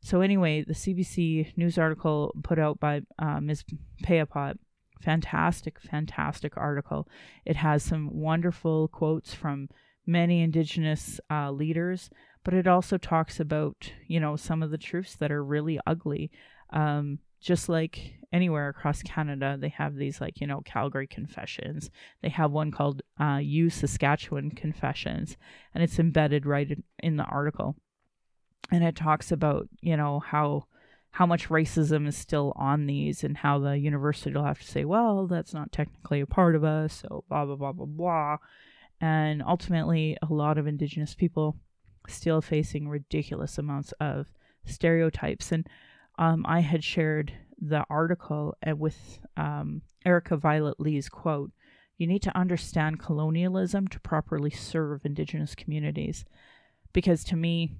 [0.03, 3.65] So anyway the cbc news article put out by uh, ms.
[4.03, 4.55] Payapot
[5.03, 7.07] fantastic fantastic article.
[7.45, 9.69] It has some wonderful quotes from
[10.07, 12.11] many indigenous uh, leaders
[12.45, 16.31] but it also talks about you know some of the truths that are really ugly.
[16.71, 21.91] Um, just like anywhere across Canada, they have these like, you know, Calgary Confessions.
[22.23, 25.37] They have one called uh, U Saskatchewan Confessions,
[25.75, 27.77] and it's embedded right in, in the article.
[28.71, 30.67] And it talks about, you know, how
[31.13, 34.85] how much racism is still on these and how the university will have to say,
[34.85, 38.37] well, that's not technically a part of us, so blah, blah, blah, blah, blah.
[39.01, 41.57] And ultimately, a lot of Indigenous people
[42.07, 44.29] still facing ridiculous amounts of
[44.65, 45.51] stereotypes.
[45.51, 45.67] And
[46.21, 51.51] um, I had shared the article uh, with um, Erica Violet Lee's quote
[51.97, 56.25] You need to understand colonialism to properly serve Indigenous communities.
[56.93, 57.73] Because to me,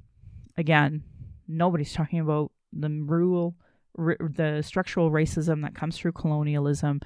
[0.57, 1.05] again,
[1.47, 3.57] nobody's talking about the rule,
[3.99, 7.01] r- the structural racism that comes through colonialism.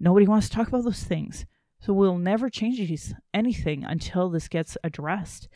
[0.00, 1.46] Nobody wants to talk about those things.
[1.80, 2.80] So we'll never change
[3.32, 5.48] anything until this gets addressed.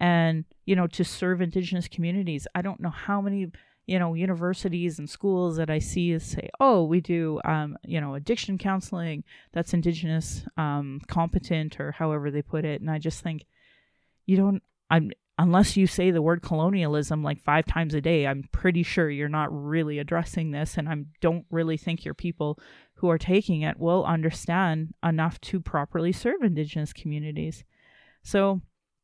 [0.00, 3.50] And, you know, to serve Indigenous communities, I don't know how many,
[3.86, 8.14] you know, universities and schools that I see say, oh, we do, um, you know,
[8.14, 12.80] addiction counseling that's Indigenous um, competent or however they put it.
[12.80, 13.44] And I just think,
[14.24, 18.48] you don't, I'm, unless you say the word colonialism like five times a day, I'm
[18.52, 20.76] pretty sure you're not really addressing this.
[20.76, 22.58] And I don't really think your people
[22.94, 27.64] who are taking it will understand enough to properly serve Indigenous communities.
[28.22, 28.60] So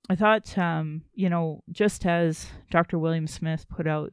[0.08, 2.98] I thought, um, you know, just as Dr.
[2.98, 4.12] William Smith put out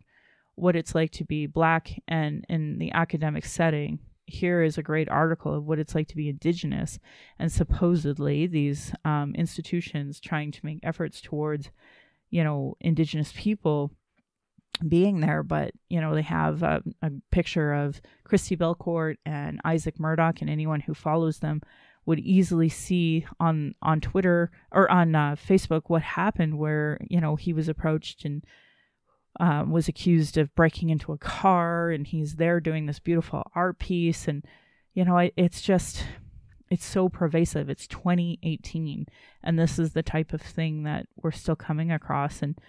[0.56, 5.10] what it's like to be Black and in the academic setting, here is a great
[5.10, 6.98] article of what it's like to be indigenous
[7.38, 11.70] and supposedly these um, institutions trying to make efforts towards
[12.30, 13.92] you know, indigenous people
[14.86, 20.00] being there, but you know they have a, a, picture of Christi Belcourt and Isaac
[20.00, 21.62] Murdoch, and anyone who follows them
[22.06, 27.38] would easily see on on Twitter or on uh, Facebook what happened, where you know
[27.38, 28.44] he was approached and
[29.40, 33.80] um, was accused of breaking into a car, and he's there doing this beautiful art
[33.80, 34.46] piece, and
[34.94, 36.06] you know it's just
[36.70, 37.70] it's so pervasive.
[37.70, 39.08] It's 2018,
[39.44, 42.42] and this is the type of thing that we're still coming across.
[42.42, 42.60] And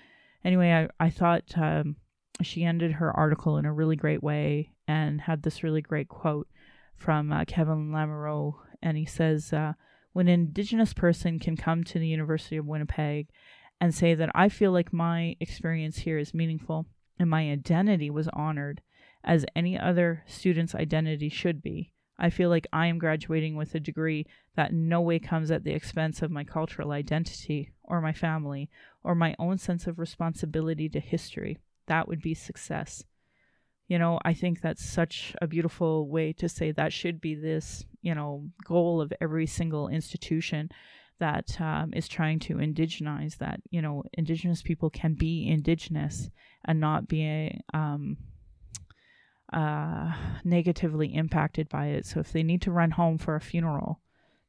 [0.44, 1.96] anyway, I, I thought um,
[2.42, 6.48] she ended her article in a really great way and had this really great quote
[6.94, 8.54] from uh, Kevin Lamoureux.
[8.82, 9.72] And he says, uh,
[10.12, 13.28] When an Indigenous person can come to the University of Winnipeg
[13.80, 16.86] and say that I feel like my experience here is meaningful
[17.18, 18.82] and my identity was honored
[19.24, 23.80] as any other student's identity should be I feel like I am graduating with a
[23.80, 28.70] degree that no way comes at the expense of my cultural identity or my family
[29.04, 31.58] or my own sense of responsibility to history.
[31.86, 33.04] That would be success.
[33.86, 37.84] You know, I think that's such a beautiful way to say that should be this,
[38.02, 40.70] you know, goal of every single institution
[41.18, 46.30] that um, is trying to indigenize that, you know, indigenous people can be indigenous
[46.64, 48.16] and not be um,
[49.52, 50.12] uh,
[50.44, 52.06] negatively impacted by it.
[52.06, 54.00] So if they need to run home for a funeral,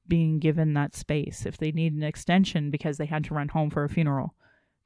[0.07, 1.45] being given that space.
[1.45, 4.35] If they need an extension because they had to run home for a funeral,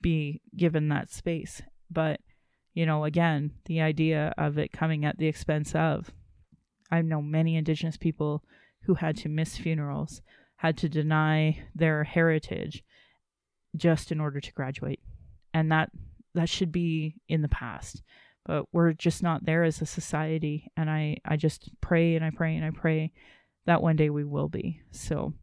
[0.02, 1.62] be given that space.
[1.90, 2.20] But,
[2.74, 6.12] you know, again, the idea of it coming at the expense of,
[6.90, 8.44] I know many Indigenous people
[8.86, 10.22] who had to miss funerals,
[10.62, 12.84] had to deny their heritage
[13.76, 15.00] just in order to graduate.
[15.54, 15.90] And that
[16.36, 18.04] that should be in the past
[18.46, 22.30] but we're just not there as a society and i i just pray and i
[22.30, 23.12] pray and i pray
[23.66, 25.34] that one day we will be so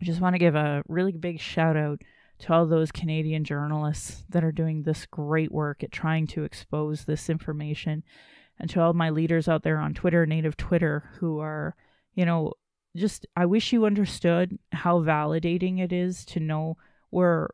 [0.00, 2.00] i just want to give a really big shout out
[2.38, 7.04] to all those canadian journalists that are doing this great work at trying to expose
[7.04, 8.02] this information
[8.58, 11.74] and to all my leaders out there on twitter native twitter who are
[12.14, 12.52] you know
[12.96, 16.76] just i wish you understood how validating it is to know
[17.10, 17.48] we're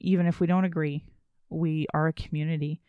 [0.00, 1.04] even if we don't agree
[1.48, 2.80] we are a community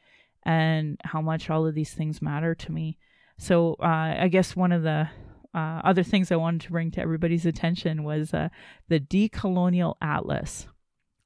[0.47, 2.97] and how much all of these things matter to me.
[3.37, 5.09] So uh, I guess one of the
[5.53, 8.49] uh, other things I wanted to bring to everybody's attention was uh,
[8.87, 10.67] the Decolonial Atlas.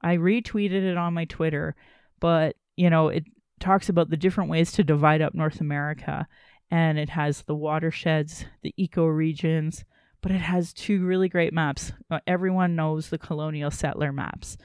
[0.02, 1.76] I retweeted it on my Twitter,
[2.20, 3.26] but you know it
[3.60, 6.28] talks about the different ways to divide up North America,
[6.72, 9.84] and it has the watersheds, the ecoregions,
[10.22, 11.92] but it has two really great maps.
[12.10, 14.58] Uh, everyone knows the colonial settler maps.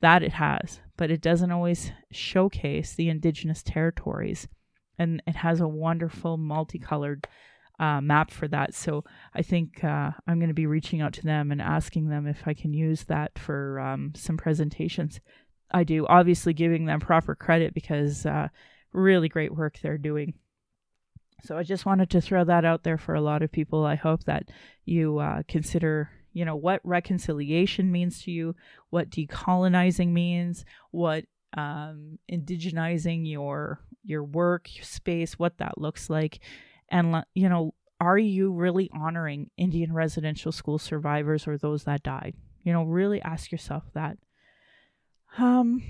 [0.00, 4.46] That it has, but it doesn't always showcase the indigenous territories.
[4.98, 7.26] And it has a wonderful multicolored
[7.78, 8.74] uh, map for that.
[8.74, 12.26] So I think uh, I'm going to be reaching out to them and asking them
[12.26, 15.20] if I can use that for um, some presentations.
[15.70, 18.48] I do, obviously giving them proper credit because uh,
[18.92, 20.34] really great work they're doing.
[21.42, 23.84] So I just wanted to throw that out there for a lot of people.
[23.84, 24.48] I hope that
[24.84, 28.54] you uh, consider you know what reconciliation means to you
[28.90, 31.24] what decolonizing means what
[31.56, 36.40] um, indigenizing your your work your space what that looks like.
[36.90, 42.34] And you know are you really honoring indian residential school survivors or those that died?
[42.64, 44.18] You know really ask yourself that.
[45.38, 45.82] Um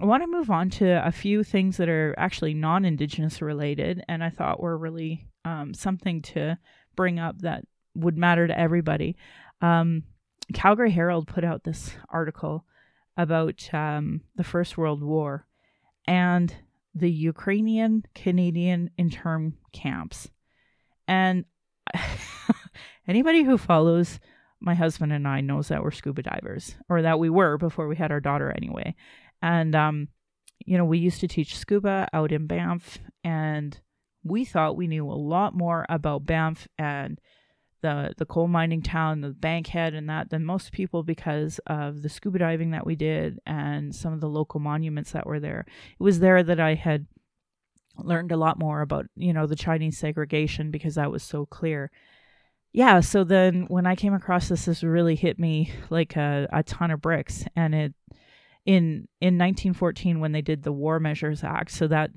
[0.00, 4.02] I want to move on to a few things that are actually non Indigenous related,
[4.08, 6.58] and I thought were really um, something to
[6.96, 9.16] bring up that would matter to everybody.
[9.60, 10.04] Um,
[10.52, 12.64] Calgary Herald put out this article
[13.16, 15.46] about um, the First World War
[16.06, 16.54] and
[16.94, 20.28] the Ukrainian Canadian intern camps.
[21.06, 21.44] And
[23.08, 24.18] anybody who follows
[24.60, 27.96] my husband and I knows that we're scuba divers, or that we were before we
[27.96, 28.94] had our daughter anyway.
[29.44, 30.08] And, um,
[30.64, 33.78] you know, we used to teach scuba out in Banff, and
[34.22, 37.20] we thought we knew a lot more about Banff and
[37.82, 42.08] the the coal mining town, the Bankhead, and that than most people because of the
[42.08, 45.66] scuba diving that we did and some of the local monuments that were there.
[45.68, 47.06] It was there that I had
[47.98, 51.90] learned a lot more about you know the Chinese segregation because that was so clear.
[52.72, 56.62] Yeah, so then when I came across this, this really hit me like a, a
[56.62, 57.94] ton of bricks, and it
[58.66, 62.10] in in 1914 when they did the War Measures Act, so that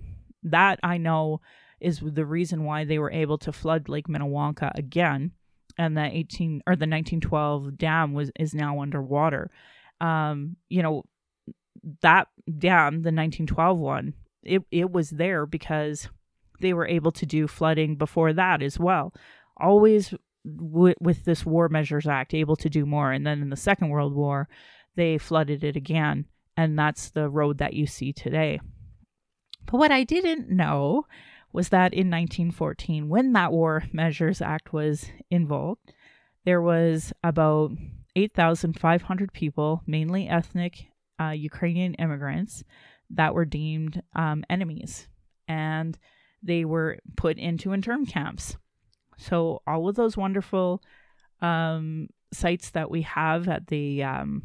[0.43, 1.41] that I know
[1.80, 5.32] is the reason why they were able to flood Lake Minnewanka again
[5.78, 9.52] and the 18 or the 1912 dam was is now underwater.
[10.02, 11.04] Um, you know,
[12.02, 16.10] that dam, the 1912 one, it it was there because
[16.60, 19.14] they were able to do flooding before that as well.
[19.58, 23.12] Always w- with this War Measures Act, able to do more.
[23.12, 24.48] And then in the Second World War,
[24.95, 26.26] they flooded it again,
[26.58, 28.60] and that's the road that you see today.
[29.68, 31.05] But what I didn't know
[31.53, 35.93] was that in 1914, when that War Measures Act was invoked,
[36.45, 37.72] there was about
[38.16, 40.88] 8,500 people, mainly ethnic
[41.22, 42.64] uh, Ukrainian immigrants,
[43.10, 45.08] that were deemed um, enemies.
[45.47, 45.97] And
[46.41, 48.58] they were put into intern camps.
[49.18, 50.82] So, all of those wonderful
[51.41, 54.43] um, sites that we have at the um,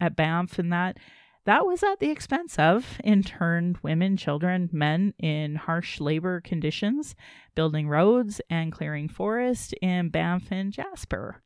[0.00, 0.98] at Banff and that
[1.46, 7.14] that was at the expense of interned women, children, men in harsh labor conditions,
[7.54, 11.42] building roads and clearing forest in Banff and Jasper.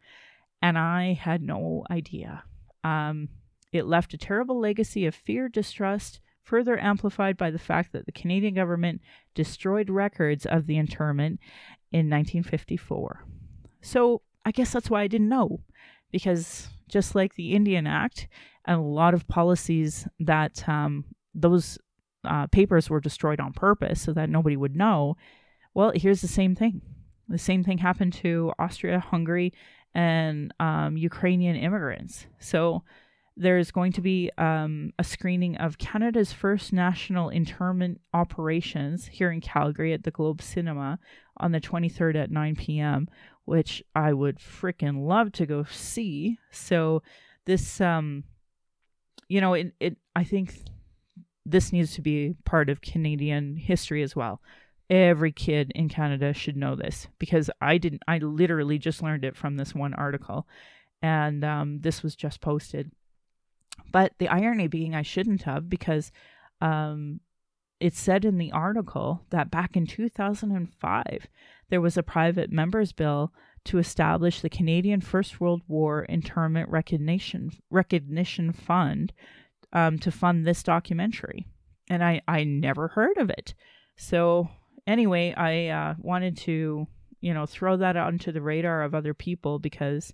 [0.62, 2.44] And I had no idea.
[2.82, 3.28] Um,
[3.72, 8.12] it left a terrible legacy of fear, distrust, further amplified by the fact that the
[8.12, 9.03] Canadian government
[9.34, 11.40] destroyed records of the internment
[11.92, 13.24] in 1954.
[13.82, 15.61] So I guess that's why I didn't know,
[16.11, 18.28] because just like the Indian Act,
[18.70, 21.04] and a lot of policies that um,
[21.34, 21.76] those
[22.24, 25.16] uh, papers were destroyed on purpose so that nobody would know.
[25.74, 26.80] Well, here's the same thing.
[27.28, 29.52] The same thing happened to Austria, Hungary,
[29.92, 32.26] and um, Ukrainian immigrants.
[32.38, 32.84] So
[33.36, 39.40] there's going to be um, a screening of Canada's first national internment operations here in
[39.40, 41.00] Calgary at the Globe Cinema
[41.38, 43.08] on the 23rd at 9 p.m.,
[43.46, 46.38] which I would freaking love to go see.
[46.52, 47.02] So
[47.46, 48.22] this um
[49.31, 50.55] you know, it, it I think
[51.47, 54.43] this needs to be part of Canadian history as well.
[54.91, 58.03] Every kid in Canada should know this because I didn't.
[58.09, 60.49] I literally just learned it from this one article,
[61.01, 62.91] and um, this was just posted.
[63.93, 66.11] But the irony being, I shouldn't have because
[66.61, 67.20] um,
[67.78, 71.26] it said in the article that back in 2005
[71.70, 73.33] there was a private members bill
[73.64, 79.12] to establish the Canadian First World War Internment Recognition Recognition Fund
[79.72, 81.46] um, to fund this documentary,
[81.88, 83.54] and I I never heard of it.
[83.96, 84.48] So
[84.86, 86.86] anyway, I uh, wanted to
[87.20, 90.12] you know throw that onto the radar of other people because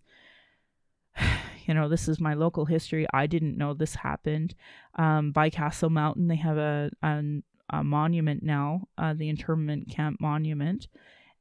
[1.66, 3.07] you know this is my local history.
[3.12, 4.55] I didn't know this happened.
[4.97, 7.22] Um, by Castle Mountain, they have a, a,
[7.70, 10.88] a monument now, uh, the internment camp monument,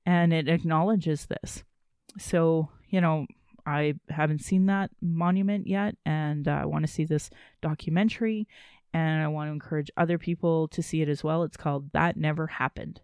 [0.06, 1.64] and it acknowledges this.
[2.18, 3.26] So, you know,
[3.66, 7.30] I haven't seen that monument yet, and I want to see this
[7.62, 8.48] documentary,
[8.94, 11.44] and I want to encourage other people to see it as well.
[11.44, 13.02] It's called That Never Happened.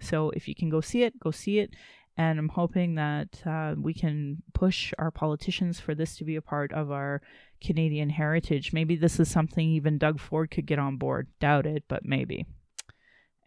[0.00, 1.70] So, if you can go see it, go see it.
[2.16, 6.42] And I'm hoping that uh, we can push our politicians for this to be a
[6.42, 7.22] part of our
[7.62, 8.72] Canadian heritage.
[8.72, 11.28] Maybe this is something even Doug Ford could get on board.
[11.40, 12.46] Doubt it, but maybe.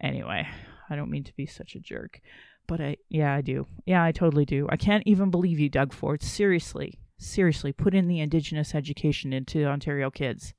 [0.01, 0.47] Anyway,
[0.89, 2.19] I don't mean to be such a jerk.
[2.68, 3.68] But I, yeah, I do.
[3.86, 4.68] Yeah, I totally do.
[4.70, 6.24] I can't even believe you, Doug Ford.
[6.24, 10.53] Seriously, seriously, put in the Indigenous education into Ontario kids.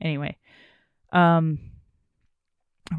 [0.00, 0.36] Anyway,
[1.12, 1.58] um,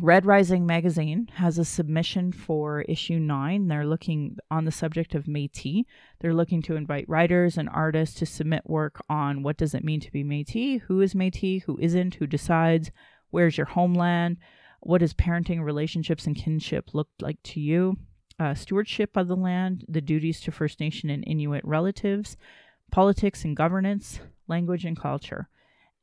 [0.01, 3.68] Red Rising magazine has a submission for issue nine.
[3.68, 5.86] They're looking on the subject of Métis.
[6.20, 10.01] They're looking to invite writers and artists to submit work on what does it mean
[10.01, 12.91] to be Métis, who is Métis, who isn't, who decides,
[13.30, 14.38] where's your homeland,
[14.82, 17.97] what does parenting, relationships, and kinship look like to you
[18.39, 22.38] uh, stewardship of the land, the duties to First Nation and Inuit relatives,
[22.91, 25.49] politics and governance, language and culture.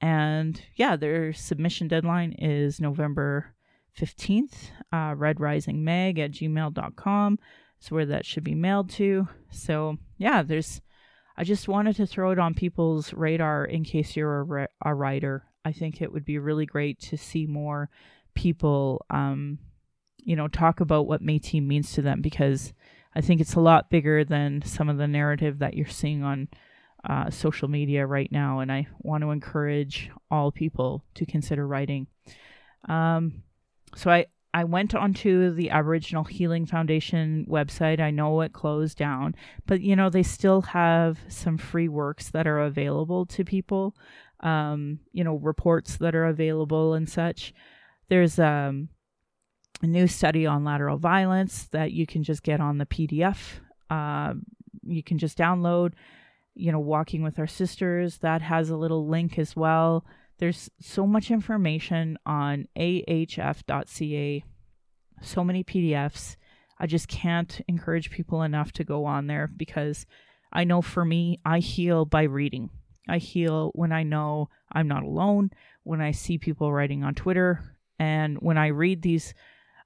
[0.00, 3.54] And yeah, their submission deadline is November
[3.98, 4.70] 15th.
[4.92, 7.38] Uh, Red Rising Mag at gmail.com
[7.80, 9.28] is where that should be mailed to.
[9.50, 10.80] So yeah, there's,
[11.36, 15.44] I just wanted to throw it on people's radar in case you're a, a writer.
[15.64, 17.88] I think it would be really great to see more
[18.34, 19.58] people um,
[20.24, 22.72] you know, talk about what Métis means to them because
[23.14, 26.48] I think it's a lot bigger than some of the narrative that you're seeing on
[27.08, 28.60] uh, social media right now.
[28.60, 32.06] And I want to encourage all people to consider writing.
[32.88, 33.42] Um,
[33.94, 38.00] so I, I went onto the Aboriginal Healing Foundation website.
[38.00, 39.34] I know it closed down,
[39.66, 43.94] but you know, they still have some free works that are available to people.
[44.40, 47.54] Um, you know, reports that are available and such.
[48.08, 48.90] There's um,
[49.84, 53.38] a new study on lateral violence that you can just get on the PDF.
[53.90, 54.34] Uh,
[54.82, 55.92] you can just download.
[56.54, 60.06] You know, Walking with Our Sisters, that has a little link as well.
[60.38, 64.44] There's so much information on ahf.ca,
[65.20, 66.36] so many PDFs.
[66.78, 70.06] I just can't encourage people enough to go on there because
[70.52, 72.70] I know for me, I heal by reading.
[73.08, 75.50] I heal when I know I'm not alone,
[75.82, 79.34] when I see people writing on Twitter, and when I read these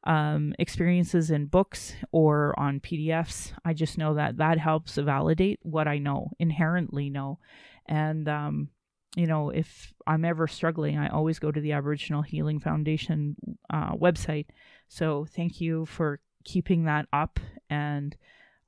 [0.04, 3.52] um, experiences in books or on PDFs.
[3.64, 7.38] I just know that that helps validate what I know, inherently know.
[7.86, 8.68] And, um,
[9.16, 13.36] you know, if I'm ever struggling, I always go to the Aboriginal Healing Foundation
[13.72, 14.46] uh, website.
[14.88, 17.40] So thank you for keeping that up.
[17.68, 18.16] And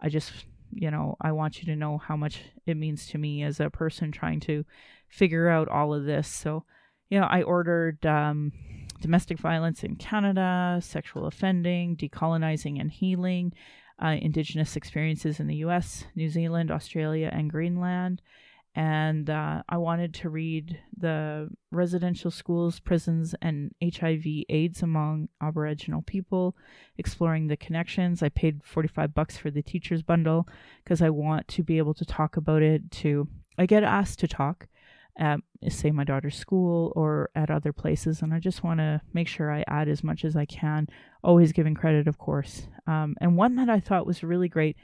[0.01, 0.33] I just,
[0.73, 3.71] you know, I want you to know how much it means to me as a
[3.71, 4.65] person trying to
[5.09, 6.29] figure out all of this.
[6.29, 6.65] So,
[7.09, 8.53] you know, I ordered um,
[9.01, 13.53] domestic violence in Canada, sexual offending, decolonizing and healing,
[14.03, 18.23] uh, Indigenous experiences in the US, New Zealand, Australia, and Greenland.
[18.75, 26.03] And uh, I wanted to read the residential schools, prisons, and HIV AIDS among Aboriginal
[26.03, 26.57] people,
[26.97, 28.23] exploring the connections.
[28.23, 30.47] I paid 45 bucks for the teacher's bundle
[30.85, 32.91] because I want to be able to talk about it.
[32.93, 33.27] To
[33.59, 34.69] I get asked to talk,
[35.21, 39.29] at say my daughter's school or at other places and i just want to make
[39.29, 40.89] sure i add as much as i can
[41.23, 42.67] always giving credit of course.
[42.87, 44.77] Um, and one that i thought was really great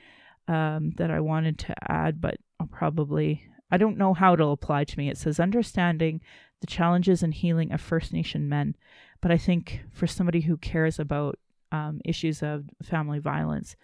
[0.47, 4.84] um, that i wanted to add but i'll probably i don't know how it'll apply
[4.84, 5.09] to me.
[5.09, 6.20] It says understanding
[6.61, 8.76] the challenges and healing of first nation men.
[9.22, 11.39] But i think for somebody who cares about
[11.72, 13.74] um, issues of family violence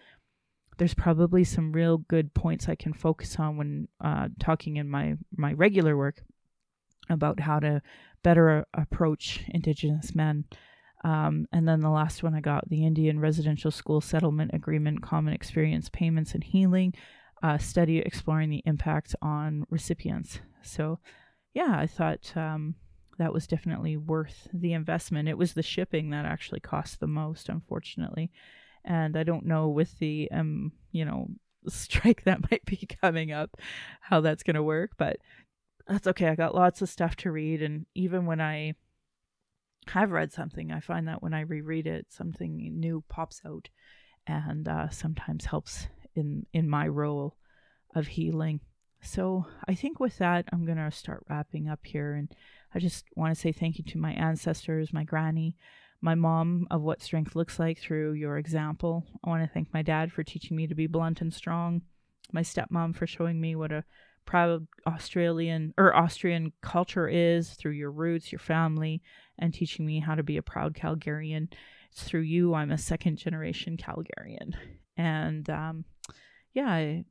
[0.77, 5.15] there's probably some real good points I can focus on when uh, talking in my
[5.35, 6.23] my regular work
[7.09, 7.81] about how to
[8.23, 10.45] better approach Indigenous men.
[11.03, 15.33] Um, and then the last one I got the Indian Residential School Settlement Agreement Common
[15.33, 16.93] Experience Payments and Healing
[17.43, 20.39] uh, study exploring the impact on recipients.
[20.61, 20.99] So,
[21.53, 22.75] yeah, I thought um,
[23.19, 25.27] that was definitely worth the investment.
[25.27, 28.31] It was the shipping that actually cost the most, unfortunately.
[28.85, 31.27] And I don't know with the, um, you know,
[31.67, 33.57] strike that might be coming up,
[33.99, 34.91] how that's going to work.
[34.97, 35.17] But
[35.87, 36.27] that's okay.
[36.27, 38.75] I got lots of stuff to read, and even when I
[39.87, 43.69] have read something, I find that when I reread it, something new pops out,
[44.25, 47.37] and uh, sometimes helps in in my role
[47.95, 48.61] of healing.
[49.01, 52.31] So I think with that, I'm gonna start wrapping up here, and
[52.73, 55.57] I just want to say thank you to my ancestors, my granny,
[56.01, 59.05] my mom of what strength looks like through your example.
[59.23, 61.81] I want to thank my dad for teaching me to be blunt and strong,
[62.31, 63.83] my stepmom for showing me what a
[64.25, 69.01] proud Australian or Austrian culture is through your roots, your family,
[69.39, 71.47] and teaching me how to be a proud Calgarian.
[71.91, 72.53] It's through you.
[72.53, 74.53] I'm a second generation Calgarian,
[74.97, 75.85] and um,
[76.53, 77.05] yeah, I,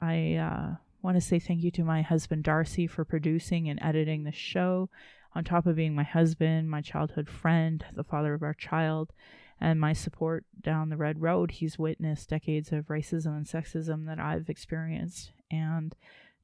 [0.00, 4.24] I uh, want to say thank you to my husband Darcy for producing and editing
[4.24, 4.90] the show.
[5.34, 9.12] On top of being my husband, my childhood friend, the father of our child,
[9.60, 14.18] and my support down the red road, he's witnessed decades of racism and sexism that
[14.18, 15.32] I've experienced.
[15.50, 15.94] And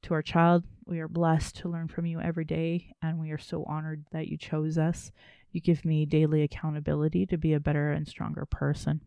[0.07, 3.37] to our child, we are blessed to learn from you every day, and we are
[3.37, 5.11] so honored that you chose us.
[5.51, 9.01] You give me daily accountability to be a better and stronger person.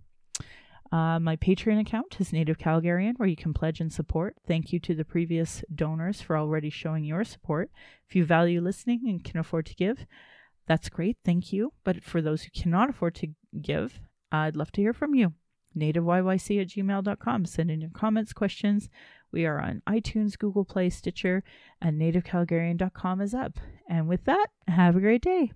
[0.93, 4.37] Uh, my Patreon account is Native Calgarian, where you can pledge and support.
[4.47, 7.71] Thank you to the previous donors for already showing your support.
[8.07, 10.05] If you value listening and can afford to give,
[10.67, 11.17] that's great.
[11.25, 11.73] Thank you.
[11.83, 13.29] But for those who cannot afford to
[13.63, 15.33] give, I'd love to hear from you.
[15.79, 17.47] NativeYYC at gmail.com.
[17.47, 18.91] Send in your comments, questions,
[19.33, 21.43] we are on iTunes, Google Play, Stitcher,
[21.81, 23.59] and nativecalgarian.com is up.
[23.89, 25.53] And with that, have a great day.